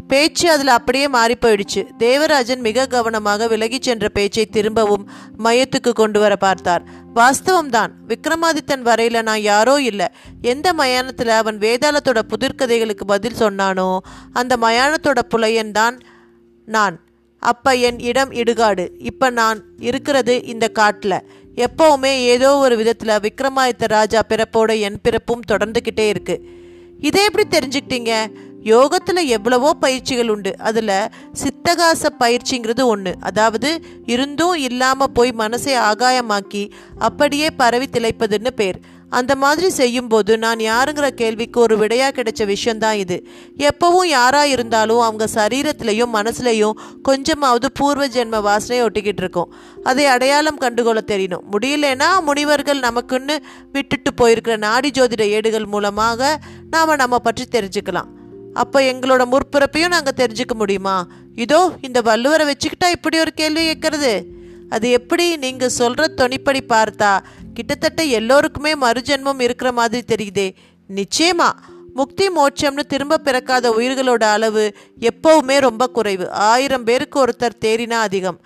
பேச்சு 0.08 0.50
அதில் 0.50 0.68
அப்படியே 0.68 1.08
மாறி 1.08 1.34
போயிடுச்சு 1.40 1.96
தேவராஜன் 1.98 2.60
மிக 2.60 2.86
கவனமாக 2.86 3.46
விலகிச் 3.46 3.82
சென்ற 3.82 4.08
பேச்சை 4.08 4.46
திரும்பவும் 4.46 5.08
மையத்துக்கு 5.44 5.92
கொண்டு 5.92 6.20
வர 6.20 6.36
பார்த்தார். 6.36 6.82
வாஸ்தவம்தான் 7.14 7.90
விக்ரமாதித்தன் 8.08 8.84
வரையில 8.84 9.22
நான் 9.22 9.40
யாரோ 9.40 9.80
இல்லை. 9.80 10.06
எந்த 10.42 10.72
மயானத்தில் 10.72 11.28
அவன் 11.28 11.58
வேதாளத்தோட 11.58 12.22
புதிர்கதைகளுக்கு 12.28 13.04
பதில் 13.06 13.38
சொன்னானோ 13.38 13.98
அந்த 14.32 14.56
மயானத்தோட 14.56 15.18
புலையன் 15.34 15.70
தான் 15.70 15.98
நான். 16.64 17.00
அப்ப 17.38 17.74
என் 17.74 18.00
இடம் 18.00 18.30
இடுகாடு. 18.30 18.88
இப்ப 18.98 19.30
நான் 19.30 19.62
இருக்கிறது 19.78 20.44
இந்த 20.44 20.68
காட்டில். 20.68 21.22
எப்பவுமே 21.54 22.12
ஏதோ 22.18 22.56
ஒரு 22.56 22.76
விதத்துல 22.76 23.28
விக்ரமாதித்த 23.28 23.86
ராஜா 23.86 24.22
பிறப்போட 24.28 24.80
என் 24.80 25.00
பிறப்பும் 25.02 25.40
தொடர்ந்துக்கிட்டே 25.48 26.08
இருக்கு. 26.08 26.40
இதை 27.00 27.24
எப்படி 27.24 27.58
தெரிஞ்சுக்கிட்டீங்க? 27.58 28.26
யோகத்துல 28.62 29.26
எவ்வளவோ 29.26 29.72
பயிற்சிகள் 29.72 30.28
உண்டு. 30.28 30.58
அதுல 30.58 31.10
சித்தகாச 31.32 32.08
பயிற்சிங்கிறது 32.20 32.84
ஒன்று 32.84 33.14
அதாவது 33.20 33.80
இருந்தும் 34.06 34.54
இல்லாம 34.54 35.06
போய் 35.06 35.34
மனசை 35.38 35.74
ஆகாயமாக்கி 35.90 36.70
அப்படியே 36.98 37.50
பரவி 37.50 37.86
திளைப்பதுன்னு 37.92 38.50
பேர். 38.50 38.80
அந்த 39.10 39.34
மாதிரி 39.34 39.70
செய்யும்போது 39.70 40.38
நான் 40.38 40.58
யாருங்கிற 40.58 41.08
கேள்விக்கு 41.08 41.60
ஒரு 41.60 41.76
விடையா 41.78 42.08
கிடைச்ச 42.12 42.46
விஷயம்தான் 42.46 42.96
இது. 42.96 43.26
எப்பவும் 43.58 44.06
யாரா 44.06 44.44
இருந்தாலும் 44.44 45.00
அவங்க 45.00 45.28
சரீரத்திலையும் 45.34 46.14
மனசுலையும் 46.14 46.78
கொஞ்சமாவது 47.02 47.72
பூர்வ 47.72 48.08
ஜென்ம 48.08 48.42
வாசனையை 48.42 48.86
ஒட்டிக்கிட்டு 48.88 49.22
இருக்கும். 49.24 49.54
அதை 49.82 50.06
அடையாளம் 50.06 50.56
கண்டுகொள்ள 50.56 51.00
தெரியணும். 51.06 51.44
முடியலன்னா 51.52 52.22
முனிவர்கள் 52.26 52.80
நமக்குன்னு 52.80 53.36
விட்டுட்டு 53.72 54.12
போயிருக்கிற 54.20 54.56
நாடி 54.56 54.90
ஜோதிட 54.90 55.20
ஏடுகள் 55.20 55.64
மூலமாக 55.64 56.40
நாம் 56.70 56.96
நம்ம 56.96 57.18
பற்றி 57.18 57.44
தெரிஞ்சுக்கலாம். 57.50 58.08
அப்போ 58.54 58.80
எங்களோட 58.80 59.22
முற்பிறப்பையும் 59.32 59.88
நாங்கள் 59.88 60.16
தெரிஞ்சுக்க 60.16 60.54
முடியுமா? 60.54 61.06
இதோ 61.34 61.72
இந்த 61.80 62.00
வள்ளுவரை 62.00 62.52
வச்சுக்கிட்டா 62.52 62.90
இப்படி 62.90 63.18
ஒரு 63.18 63.32
கேள்வி 63.32 63.70
கேட்கறது. 63.70 64.22
அது 64.70 64.90
எப்படி 64.90 65.36
நீங்கள் 65.36 65.68
சொல்கிற 65.68 66.14
தொனிப்படி 66.16 66.60
பார்த்தா 66.68 67.18
கிட்டத்தட்ட 67.58 68.02
எல்லோருக்குமே 68.02 68.72
மறுஜென்மம் 68.74 69.40
இருக்கிற 69.40 69.72
மாதிரி 69.72 70.02
தெரியுதே. 70.14 70.54
நிச்சயமா. 70.94 71.50
முக்தி 71.94 72.28
மோட்சம்னு 72.28 72.80
திரும்ப 72.80 73.18
பிறக்காத 73.18 73.70
உயிர்களோட 73.70 74.22
அளவு 74.22 74.74
எப்பவுமே 75.00 75.58
ரொம்ப 75.58 75.86
குறைவு. 75.86 76.30
ஆயிரம் 76.30 76.84
பேருக்கு 76.84 77.24
ஒருத்தர் 77.24 77.58
தேறினா 77.64 77.90
அதிகம். 77.90 78.40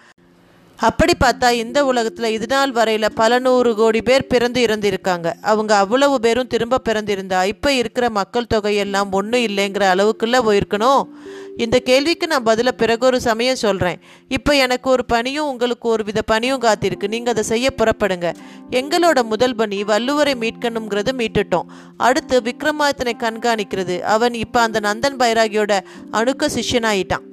அப்படி 0.76 1.12
பார்த்தா 1.24 1.50
இந்த 1.50 1.84
உலகத்தில் 1.84 2.30
இது 2.30 2.46
நாள் 2.46 2.72
வரையில் 2.72 3.12
பல 3.14 3.38
நூறு 3.38 3.74
கோடி 3.74 4.02
பேர் 4.02 4.26
பிறந்து 4.26 4.64
இறந்திருக்காங்க. 4.66 5.32
அவங்க 5.42 5.76
அவ்வளவு 5.76 6.20
பேரும் 6.20 6.46
திரும்ப 6.46 6.80
பிறந்திருந்தா 6.88 7.44
இப்போ 7.44 7.72
இருக்கிற 7.72 8.10
மக்கள் 8.10 8.50
தொகையெல்லாம் 8.54 9.10
ஒன்றும் 9.10 9.40
இல்லைங்கிற 9.40 9.84
அளவுக்குள்ளே 9.94 10.40
போயிருக்கணும். 10.46 11.02
இந்த 11.56 11.78
கேள்விக்கு 11.78 12.26
நான் 12.26 12.42
பதிலை 12.42 12.72
பிறகு 12.72 13.06
ஒரு 13.06 13.20
சமயம் 13.20 13.56
சொல்கிறேன் 13.56 14.00
இப்போ 14.28 14.54
எனக்கு 14.54 14.90
ஒரு 14.90 15.04
பணியும் 15.04 15.48
உங்களுக்கு 15.48 15.88
ஒரு 15.88 16.04
வித 16.04 16.22
பணியும் 16.22 16.60
காத்திருக்கு. 16.60 17.08
நீங்கள் 17.08 17.32
அதை 17.32 17.44
செய்ய 17.44 17.70
புறப்படுங்க. 17.76 18.34
எங்களோட 18.70 19.24
முதல் 19.24 19.54
பணி 19.54 19.84
வள்ளுவரை 19.84 20.34
மீட்கணுங்கிறது 20.34 21.12
மீட்டுட்டோம். 21.12 21.64
அடுத்து 21.96 22.40
விக்ரமாதித்தனை 22.40 23.12
கண்காணிக்கிறது. 23.18 24.00
அவன் 24.00 24.34
இப்போ 24.34 24.60
அந்த 24.60 24.80
நந்தன் 24.80 25.16
பைராகியோட 25.16 25.80
அணுக்க 26.10 26.48
சிஷ்யனாயிட்டான். 26.48 27.24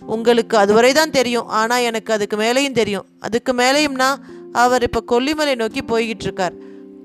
உங்களுக்கு 0.00 0.56
அதுவரை 0.56 0.92
தான் 0.92 1.10
தெரியும். 1.10 1.46
ஆனால் 1.46 1.82
எனக்கு 1.82 2.12
அதுக்கு 2.12 2.36
மேலேயும் 2.36 2.72
தெரியும். 2.72 3.04
அதுக்கு 3.20 3.52
மேலேயும்னா 3.52 4.14
அவர் 4.52 4.82
இப்போ 4.82 5.02
கொல்லிமலை 5.08 5.54
நோக்கி 5.54 5.80
போய்கிட்டு 5.80 6.22
இருக்கார். 6.22 6.52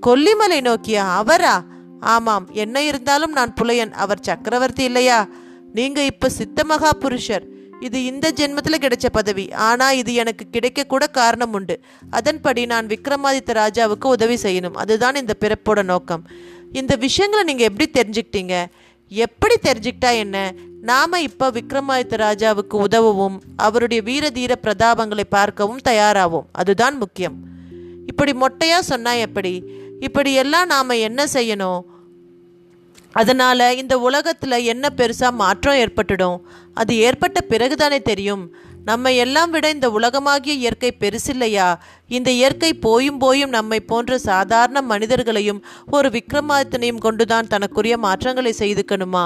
கொல்லிமலை 0.08 0.62
நோக்கியா 0.62 1.16
அவரா? 1.16 1.64
ஆமாம். 2.00 2.50
என்ன 2.52 2.84
இருந்தாலும் 2.84 3.32
நான் 3.32 3.54
புலையன். 3.54 3.92
அவர் 3.92 4.20
சக்கரவர்த்தி 4.20 4.84
இல்லையா? 4.84 5.28
நீங்க 5.74 6.04
இப்ப 6.04 6.30
சித்த 6.30 6.64
மகா 6.64 6.92
புருஷர் 6.94 7.46
இது 7.80 8.04
இந்த 8.04 8.32
ஜென்மத்தில் 8.36 8.82
கிடைச்ச 8.82 9.06
பதவி. 9.12 9.52
ஆனால் 9.52 9.96
இது 9.96 10.14
எனக்கு 10.14 10.46
கிடைக்க 10.52 10.84
கூட 10.84 11.08
காரணம் 11.08 11.54
உண்டு. 11.54 11.80
அதன்படி 12.10 12.66
நான் 12.66 12.88
விக்ரமாதித்த 12.88 13.54
ராஜாவுக்கு 13.54 14.06
உதவி 14.06 14.36
செய்யணும். 14.36 14.74
அதுதான் 14.74 15.16
இந்த 15.16 15.34
பிறப்போட 15.40 15.84
நோக்கம். 15.84 16.28
இந்த 16.72 16.96
விஷயங்களை 16.96 17.54
நீங்கள் 17.54 17.70
எப்படி 17.70 17.88
தெரிஞ்சுக்கிட்டீங்க? 18.00 18.66
எப்படி 19.10 19.56
தெரிஞ்சுக்கிட்டா 19.62 20.16
என்ன? 20.16 20.54
நாம 20.82 21.22
இப்போ 21.22 21.52
விக்ரமாதித்த 21.52 22.18
ராஜாவுக்கு 22.18 22.76
உதவவும் 22.88 23.42
அவருடைய 23.56 24.04
வீர 24.04 24.30
தீர 24.30 24.58
பிரதாபங்களை 24.64 25.24
பார்க்கவும் 25.30 25.80
தயாராகும் 25.84 26.46
அதுதான் 26.52 26.98
முக்கியம். 26.98 27.38
இப்படி 28.06 28.32
மொட்டையா 28.32 28.80
சொன்னா 28.80 29.14
எப்படி? 29.14 29.64
இப்படி 30.00 30.34
எல்லாம் 30.34 30.68
நாம 30.68 30.98
என்ன 30.98 31.26
செய்யணும்? 31.34 31.82
அதனால் 33.12 33.76
இந்த 33.76 34.00
உலகத்தில் 34.00 34.66
என்ன 34.66 34.90
பெருசாக 34.98 35.32
மாற்றம் 35.32 35.76
ஏற்பட்டுடும்? 35.76 36.40
அது 36.74 36.98
ஏற்பட்ட 36.98 37.40
பிறகுதானே 37.50 38.02
தெரியும். 38.02 38.56
நம்ம 38.86 39.12
எல்லாம் 39.14 39.52
விட 39.52 39.70
இந்த 39.70 39.90
உலகமாகிய 39.90 40.54
இயற்கை 40.56 40.96
பெருசில்லையா? 41.00 41.76
இந்த 42.10 42.30
இயற்கை 42.32 42.74
போயும் 42.74 43.18
போயும் 43.18 43.50
நம்மை 43.50 43.80
போன்ற 43.80 44.18
சாதாரண 44.18 44.82
மனிதர்களையும் 44.82 45.64
ஒரு 45.92 46.10
விக்ரமாதித்தனையும் 46.10 47.04
கொண்டுதான் 47.06 47.48
தனக்குரிய 47.48 47.98
மாற்றங்களை 47.98 48.54
செய்துக்கணுமா? 48.60 49.26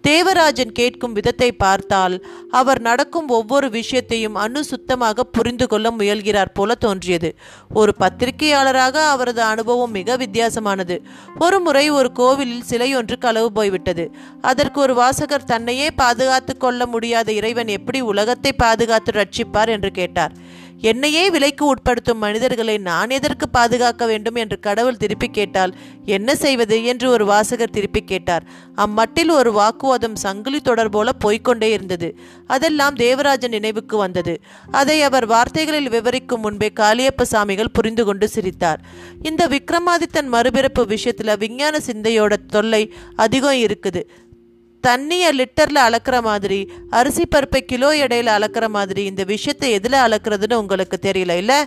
தேவராஜன் 0.00 0.72
கேட்கும் 0.72 1.12
விதத்தை 1.12 1.52
பார்த்தால் 1.52 2.14
அவர் 2.50 2.80
நடக்கும் 2.80 3.28
ஒவ்வொரு 3.28 3.70
விஷயத்தையும் 3.70 4.34
அணு 4.34 4.64
சுத்தமாக 4.64 5.24
புரிந்து 5.24 5.66
கொள்ள 5.66 5.90
முயல்கிறார் 5.90 6.52
போல 6.54 6.74
தோன்றியது. 6.74 7.30
ஒரு 7.72 7.94
பத்திரிகையாளராக 8.00 8.96
அவரது 9.12 9.42
அனுபவம் 9.42 9.90
மிக 9.90 10.16
வித்தியாசமானது. 10.16 10.96
ஒரு 11.38 11.60
முறை 11.60 11.90
ஒரு 11.90 12.12
கோவிலில் 12.12 12.62
சிலை 12.62 12.90
ஒன்று 12.94 13.18
களவு 13.18 13.52
போய்விட்டது. 13.52 14.06
அதற்கு 14.40 14.80
ஒரு 14.80 14.94
வாசகர் 14.94 15.44
தன்னையே 15.44 15.90
பாதுகாத்து 15.90 16.56
கொள்ள 16.56 16.86
முடியாத 16.86 17.32
இறைவன் 17.32 17.68
எப்படி 17.68 18.00
உலகத்தை 18.00 18.52
பாதுகாத்து 18.52 19.12
ரட்சிப்பார் 19.12 19.68
என்று 19.68 19.90
கேட்டார். 19.90 20.34
என்னையே 20.80 21.30
விலைக்கு 21.30 21.66
உட்படுத்தும் 21.66 22.18
மனிதர்களை 22.18 22.78
நான் 22.78 23.10
எதற்கு 23.10 23.48
பாதுகாக்க 23.48 24.06
வேண்டும் 24.06 24.34
என்று 24.34 24.60
கடவுள் 24.60 24.96
திருப்பி 24.96 25.28
கேட்டால் 25.28 25.76
என்ன 26.04 26.36
செய்வது? 26.36 26.84
என்று 26.84 27.10
ஒரு 27.10 27.24
வாசகர் 27.24 27.70
திருப்பி 27.70 28.00
கேட்டார். 28.00 28.44
அம்மட்டில் 28.76 29.30
ஒரு 29.30 29.52
வாக்குவாதம் 29.52 30.16
சங்கிலி 30.16 30.60
தொடர் 30.60 30.88
போல 30.88 31.12
போய்க்கொண்டே 31.12 31.70
இருந்தது. 31.70 32.18
அதெல்லாம் 32.46 32.94
தேவராஜன் 32.94 33.50
நினைவுக்கு 33.50 33.96
வந்தது. 33.96 34.40
அதை 34.70 35.02
அவர் 35.02 35.26
வார்த்தைகளில் 35.26 35.88
விவரிக்கும் 35.88 36.40
முன்பே 36.40 36.72
காளியப்ப 36.80 37.22
சாமிகள் 37.30 37.72
புரிந்து 37.72 38.04
கொண்டு 38.04 38.28
சிரித்தார். 38.28 38.80
இந்த 39.22 39.48
விக்ரமாதித்தன் 39.48 40.32
மறுபிறப்பு 40.32 40.78
விஷயத்துல 40.78 41.38
விஞ்ஞான 41.38 41.78
சிந்தையோட 41.78 42.32
தொல்லை 42.46 42.92
அதிகம் 43.16 43.56
இருக்குது. 43.56 44.10
தண்ணியை 44.86 45.30
லிட்டரில் 45.40 45.80
அளக்குற 45.86 46.16
மாதிரி 46.28 46.60
அரிசி 46.90 47.26
பருப்பை 47.26 47.60
கிலோ 47.64 47.90
எடையில் 48.04 48.30
அளக்குற 48.36 48.68
மாதிரி 48.68 49.04
இந்த 49.04 49.24
விஷயத்தை 49.24 49.70
எதில் 49.70 50.04
அளக்குறதுன்னு 50.06 50.60
உங்களுக்கு 50.62 50.98
தெரியல 51.08 51.36
இல்லை? 51.42 51.58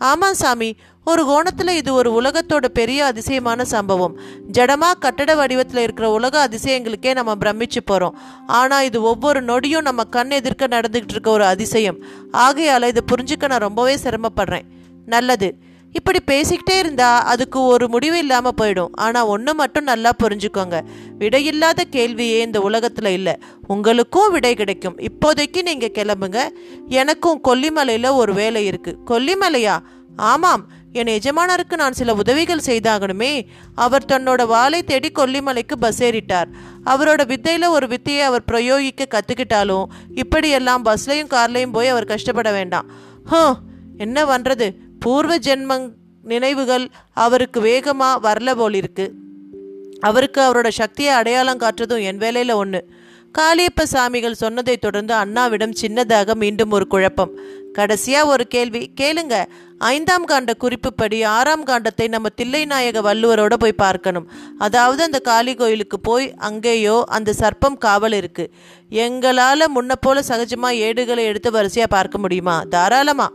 ஆமாம் 0.00 0.38
சாமி 0.40 0.68
ஒரு 1.04 1.22
கோணத்தில் 1.24 1.78
இது 1.80 1.90
ஒரு 1.94 2.10
உலகத்தோட 2.20 2.66
பெரிய 2.78 3.00
அதிசயமான 3.04 3.64
சம்பவம். 3.64 4.14
ஜடமாக 4.52 4.98
கட்டட 4.98 5.34
வடிவத்தில் 5.34 5.82
இருக்கிற 5.82 6.10
உலக 6.10 6.48
அதிசயங்களுக்கே 6.48 7.12
நம்ம 7.14 7.34
பிரமிச்சு 7.34 7.80
போகிறோம் 7.84 8.16
ஆனால் 8.46 8.84
இது 8.84 9.02
ஒவ்வொரு 9.02 9.40
நொடியும் 9.42 9.86
நம்ம 9.88 10.04
கண் 10.16 10.30
எதிர்க்க 10.30 10.66
நடந்துக்கிட்டு 10.66 11.16
இருக்க 11.16 11.30
ஒரு 11.30 11.44
அதிசயம். 11.44 12.00
ஆகையால் 12.30 12.90
இதை 12.92 13.04
புரிஞ்சுக்க 13.12 13.48
நான் 13.48 13.66
ரொம்பவே 13.68 13.94
சிரமப்படுறேன். 14.04 14.66
நல்லது. 15.14 15.50
இப்படி 15.96 16.18
பேசிக்கிட்டே 16.26 16.78
இருந்தா 16.78 17.22
அதுக்கு 17.22 17.60
ஒரு 17.60 17.88
முடிவு 17.88 18.18
இல்லாம 18.18 18.50
போயிடும். 18.60 18.88
ஆனா 18.92 19.26
ஒன்று 19.26 19.54
மட்டும் 19.54 19.84
நல்லா 19.84 20.12
புரிஞ்சுக்கோங்க. 20.22 20.80
விடையில்லாத 21.18 21.84
கேள்வியே 21.90 22.40
இந்த 22.40 22.60
உலகத்துல 22.60 23.06
இல்ல. 23.06 23.38
உங்களுக்கும் 23.66 24.32
விடை 24.32 24.54
கிடைக்கும். 24.54 24.98
இப்போதைக்கு 24.98 25.62
நீங்க 25.62 25.86
கிளம்புங்க. 25.86 26.48
எனக்கும் 26.88 27.40
கொல்லிமலையில 27.48 28.14
ஒரு 28.14 28.34
வேலை 28.34 28.66
இருக்கு. 28.66 28.98
கொல்லிமலையா? 29.06 29.78
ஆமாம். 30.16 30.66
என் 30.92 31.06
எஜமானருக்கு 31.06 31.76
நான் 31.76 31.92
சில 31.92 32.14
உதவிகள் 32.14 32.66
செய்தாகணுமே. 32.66 33.42
அவர் 33.74 34.04
தன்னோட 34.12 34.46
வாளை 34.46 34.82
தேடி 34.82 35.10
கொல்லிமலைக்கு 35.14 35.76
பஸ் 35.80 36.02
ஏறிட்டார். 36.02 36.46
அவரோட 36.84 37.36
வித்தையில 37.36 37.68
ஒரு 37.68 37.88
வித்தையை 37.88 38.22
அவர் 38.22 38.44
பிரயோகிக்க 38.52 39.04
கத்துக்கிட்டாலும் 39.08 39.84
இப்படியெல்லாம் 40.14 40.84
பஸ்லையும் 40.84 41.30
கார்லையும் 41.30 41.72
போய் 41.72 41.88
அவர் 41.88 42.04
கஷ்டப்பட 42.04 42.52
வேண்டாம். 42.52 42.90
ஹோ 43.24 43.56
என்ன 43.98 44.24
பண்றது? 44.24 44.74
பூர்வ 45.06 45.34
ஜென்ம 45.38 45.72
நினைவுகள் 46.22 46.84
அவருக்கு 47.24 47.60
வேகமாக 47.60 48.22
வரல 48.26 48.54
போல் 48.54 48.74
இருக்கு 48.74 49.06
அவருக்கு 50.00 50.40
அவரோட 50.42 50.68
சக்தியை 50.68 51.12
அடையாளம் 51.14 51.60
காட்டுறதும் 51.60 52.06
என் 52.10 52.16
வேலையில் 52.16 52.54
ஒன்று 52.54 52.80
காளியப்ப 53.38 53.82
சாமிகள் 53.92 54.40
சொன்னதை 54.40 54.76
தொடர்ந்து 54.76 55.14
அண்ணாவிடம் 55.14 55.74
சின்னதாக 55.80 56.34
மீண்டும் 56.34 56.70
ஒரு 56.70 56.86
குழப்பம். 56.86 57.32
கடைசியா 57.78 58.20
ஒரு 58.24 58.44
கேள்வி 58.46 58.92
கேளுங்க 59.00 59.34
ஐந்தாம் 59.78 60.26
காண்ட 60.26 60.52
குறிப்புப்படி 60.60 61.24
ஆறாம் 61.24 61.64
காண்டத்தை 61.64 62.08
நம்ம 62.08 62.28
தில்லைநாயக 62.36 63.02
வள்ளுவரோட 63.08 63.54
போய் 63.54 63.80
பார்க்கணும். 63.82 64.30
அதாவது 64.58 65.02
அந்த 65.02 65.18
காளி 65.18 65.54
கோயிலுக்கு 65.54 66.00
போய் 66.00 66.34
அங்கேயோ 66.48 67.04
அந்த 67.06 67.34
சர்ப்பம் 67.40 67.78
காவல் 67.78 68.12
இருக்கு. 68.12 68.46
எங்களால் 68.88 69.72
முன்ன 69.74 69.92
போல 70.00 70.22
சகஜமாக 70.28 70.82
ஏடுகளை 70.86 71.24
எடுத்து 71.24 71.50
வரிசையாக 71.50 71.94
பார்க்க 71.94 72.18
முடியுமா? 72.18 72.56
தாராளமா. 72.70 73.28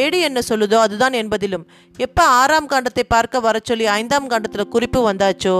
ஏடு 0.00 0.18
என்ன 0.28 0.38
சொல்லுதோ 0.48 0.78
அதுதான் 0.84 1.14
என்பதிலும். 1.20 1.64
எப்போ 1.98 2.24
ஆறாம் 2.40 2.68
காண்டத்தை 2.72 3.04
பார்க்க 3.14 3.44
வர 3.46 3.56
சொல்லி 3.70 3.86
ஐந்தாம் 3.98 4.28
காண்டத்தில் 4.32 4.72
குறிப்பு 4.74 5.00
வந்தாச்சோ 5.08 5.56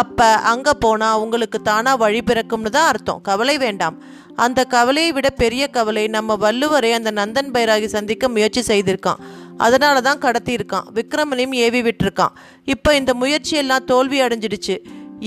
அப்போ 0.00 0.28
அங்கே 0.52 0.72
போனால் 0.84 1.20
உங்களுக்கு 1.24 1.60
தானாக 1.70 2.02
வழி 2.04 2.20
பிறக்கும்னு 2.30 2.72
தான் 2.78 2.90
அர்த்தம். 2.92 3.20
கவலை 3.30 3.56
வேண்டாம். 3.64 3.96
அந்த 4.44 4.60
கவலையை 4.74 5.10
விட 5.16 5.28
பெரிய 5.42 5.64
கவலை 5.76 6.04
நம்ம 6.16 6.36
வள்ளுவரை 6.44 6.90
அந்த 6.98 7.10
நந்தன் 7.20 7.50
பைராகி 7.56 7.88
சந்திக்க 7.96 8.28
முயற்சி 8.36 8.62
செய்திருக்கான். 8.70 9.20
அதனால 9.66 9.96
தான் 10.08 10.22
கடத்தியிருக்கான். 10.26 10.86
விக்ரமனையும் 10.98 11.56
ஏவி 11.64 11.80
விட்டுருக்கான். 11.88 12.36
இப்போ 12.74 12.90
இந்த 13.00 13.14
முயற்சியெல்லாம் 13.22 13.88
தோல்வி 13.92 14.20
அடைஞ்சிடுச்சு. 14.26 14.76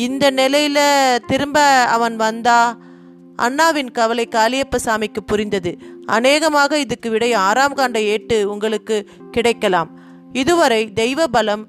இந்த 0.06 0.26
நிலையில் 0.40 0.86
திரும்ப 1.32 1.60
அவன் 1.96 2.16
வந்தா 2.26 2.58
அண்ணாவின் 3.46 3.92
கவலை 3.98 4.26
காளியப்ப 4.36 4.78
சாமிக்கு 4.86 5.22
புரிந்தது. 5.32 5.72
அநேகமாக 6.06 6.80
இதுக்கு 6.80 7.10
விடை 7.10 7.34
ஆறாம் 7.34 7.76
காண்ட 7.76 7.98
ஏட்டு 7.98 8.50
உங்களுக்கு 8.50 9.10
கிடைக்கலாம். 9.32 10.00
இதுவரை 10.32 10.94
தெய்வ 10.94 11.28
பலம் 11.28 11.68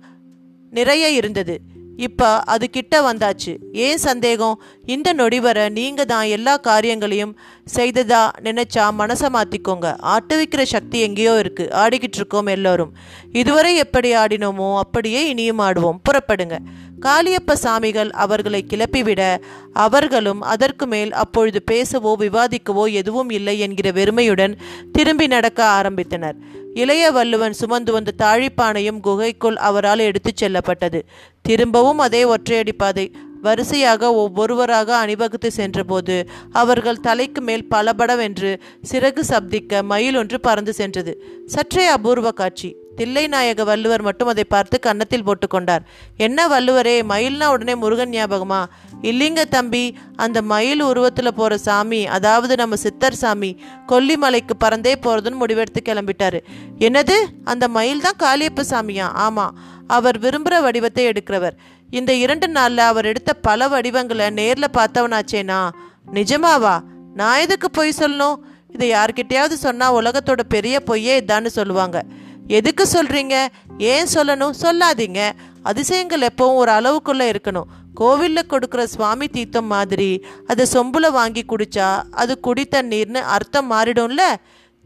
நிறைய 0.71 1.11
இருந்தது. 1.11 1.61
இப்போ 1.96 2.40
அது 2.40 2.70
கிட்ட 2.70 3.12
வந்தாச்சு. 3.12 3.56
ஏன் 3.72 3.96
சந்தேகம்? 3.96 4.62
இந்த 4.86 5.12
நொடி 5.12 5.40
வர 5.40 5.68
நீங்கள் 5.68 6.04
தான் 6.04 6.24
எல்லா 6.24 6.56
காரியங்களையும் 6.56 7.36
செய்ததா 7.76 8.28
நினைச்சா 8.42 8.84
மனசை 8.98 9.28
மாற்றிக்கோங்க 9.28 9.96
ஆட்டுவிக்கிற 10.02 10.62
சக்தி 10.62 11.00
எங்கேயோ 11.00 11.38
இருக்கு. 11.38 11.68
ஆடிக்கிட்டு 11.72 12.16
இருக்கோம் 12.16 12.46
எல்லோரும். 12.46 12.96
இதுவரை 13.32 13.76
எப்படி 13.76 14.14
ஆடினோமோ 14.14 14.76
அப்படியே 14.76 15.28
இனியும் 15.28 15.58
ஆடுவோம். 15.58 16.00
புறப்படுங்க. 16.08 16.58
காளியப்ப 17.00 17.54
சாமிகள் 17.62 18.10
அவர்களை 18.10 18.64
கிளப்பிவிட 18.68 19.36
அவர்களும் 19.72 20.40
அதற்கு 20.40 20.86
மேல் 20.86 21.12
அப்பொழுது 21.12 21.62
பேசவோ 21.70 22.12
விவாதிக்கவோ 22.18 22.92
எதுவும் 22.92 23.30
இல்லை 23.30 23.58
என்கிற 23.58 23.90
வெறுமையுடன் 23.90 24.54
திரும்பி 24.92 25.26
நடக்க 25.26 25.82
ஆரம்பித்தனர். 25.82 26.34
இளைய 26.76 27.11
வள்ளுவன் 27.11 27.52
சுமந்து 27.52 27.92
வந்த 27.92 28.12
தாழிப்பானையும் 28.18 29.00
குகைக்குள் 29.00 29.56
அவரால் 29.56 29.99
எடுத்துச் 29.99 30.37
செல்லப்பட்டது. 30.37 31.04
திரும்பவும் 31.42 31.99
அதே 31.99 32.25
ஒற்றையடி 32.25 32.73
பாதை. 32.73 33.12
வரிசையாக 33.42 34.14
ஒவ்வொருவராக 34.14 34.97
அணிவகுத்து 34.97 35.52
சென்றபோது 35.52 36.28
அவர்கள் 36.52 37.00
தலைக்கு 37.00 37.40
மேல் 37.40 37.68
பலபடவென்று 37.71 38.61
சிறகு 38.92 39.21
சப்திக்க 39.28 39.83
மயில் 39.83 40.16
ஒன்று 40.16 40.40
பறந்து 40.40 40.73
சென்றது. 40.73 41.25
சற்றே 41.47 41.87
அபூர்வ 41.87 42.30
காட்சி. 42.30 42.76
தில்லைநாயக 42.96 43.64
வள்ளுவர் 43.64 44.02
மட்டும் 44.02 44.28
அதை 44.28 44.44
பார்த்து 44.44 44.80
கன்னத்தில் 44.80 45.24
போட்டுக்கொண்டார். 45.24 45.82
என்ன 46.16 46.46
வள்ளுவரே 46.48 46.94
மயில்னா 47.08 47.46
உடனே 47.46 47.74
முருகன் 47.74 48.10
ஞாபகமா? 48.10 48.64
இல்லைங்க 49.02 49.44
தம்பி 49.44 49.98
அந்த 50.16 50.42
மயில் 50.42 50.80
உருவத்தில் 50.80 51.34
போகிற 51.34 51.58
சாமி 51.58 52.06
அதாவது 52.06 52.56
நம்ம 52.56 52.76
சித்தர் 52.76 53.14
சாமி 53.14 53.60
கொல்லிமலைக்கு 53.88 54.56
பறந்தே 54.58 54.94
போகிறதுன்னு 55.02 55.40
முடிவெடுத்து 55.40 55.80
கிளம்பிட்டாரு. 55.84 56.40
என்னது? 56.78 57.16
அந்த 57.44 57.68
மயில் 57.68 58.00
தான் 58.00 58.20
காளியப்ப 58.22 58.64
சாமியா? 58.70 59.08
ஆமாம் 59.26 59.58
அவர் 59.86 60.18
விரும்புகிற 60.18 60.60
வடிவத்தை 60.60 61.06
எடுக்கிறவர். 61.06 61.56
இந்த 61.90 62.12
இரண்டு 62.12 62.48
நாளில் 62.48 62.78
அவர் 62.78 63.04
எடுத்த 63.04 63.32
பல 63.34 63.68
வடிவங்களை 63.68 64.30
நேரில் 64.30 64.74
பார்த்தவனாச்சேனா? 64.78 65.70
நிஜமாவா? 66.12 66.80
நான் 67.14 67.38
எதுக்கு 67.38 67.70
பொய் 67.70 67.98
சொல்லணும்? 67.98 68.36
இதை 68.74 68.90
யார்கிட்டயாவது 68.90 69.52
சொன்னால் 69.52 69.94
உலகத்தோட 69.94 70.40
பெரிய 70.48 70.80
பொய்யே 70.80 71.20
இதான்னு 71.20 71.46
சொல்லுவாங்க. 71.46 72.04
எதுக்கு 72.48 72.86
சொல்கிறீங்க 72.92 73.46
ஏன் 73.78 74.06
சொல்லணும்? 74.14 74.50
சொல்லாதீங்க. 74.60 75.30
அதிசயங்கள் 75.62 76.20
எப்பவும் 76.20 76.54
ஒரு 76.54 76.72
அளவுக்குள்ளே 76.72 77.34
இருக்கணும். 77.34 77.64
கோவிலில் 77.94 78.46
கொடுக்குற 78.48 78.84
சுவாமி 78.84 79.28
தீர்த்தம் 79.28 79.66
மாதிரி 79.66 80.24
அதை 80.46 80.66
சொம்புல 80.72 81.10
வாங்கி 81.10 81.44
குடிச்சா 81.48 82.02
அது 82.10 82.40
குடி 82.40 82.68
தண்ணீர்னு 82.70 83.14
அர்த்தம் 83.14 83.70
மாறிடும்ல? 83.72 84.20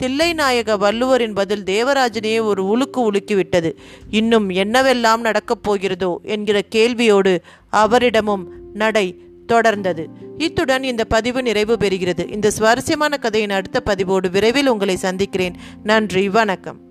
தில்லைநாயக 0.02 0.78
வள்ளுவரின் 0.78 1.34
பதில் 1.34 1.62
தேவராஜனையே 1.62 2.42
ஒரு 2.42 2.64
உலுக்கு 2.64 2.96
உலுக்கி 2.96 3.34
விட்டது. 3.34 3.78
இன்னும் 4.10 4.50
என்னவெல்லாம் 4.50 5.18
நடக்கப் 5.18 5.70
போகிறதோ 5.70 6.16
என்கிற 6.22 6.62
கேள்வியோடு 6.74 7.38
அவரிடமும் 7.72 8.44
நடை 8.74 9.20
தொடர்ந்தது. 9.48 10.06
இத்துடன் 10.38 10.82
இந்த 10.82 11.04
பதிவு 11.04 11.42
நிறைவு 11.42 11.76
பெறுகிறது. 11.76 12.32
இந்த 12.32 12.50
சுவாரஸ்யமான 12.50 13.16
கதையின் 13.16 13.50
அடுத்த 13.50 13.80
பதிவோடு 13.80 14.30
விரைவில் 14.30 14.66
உங்களை 14.66 14.96
சந்திக்கிறேன். 14.96 15.54
நன்றி 15.82 16.28
வணக்கம். 16.28 16.89